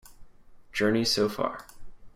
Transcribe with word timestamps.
"Journey 0.73 1.05
So 1.05 1.29
Far". 1.29 1.63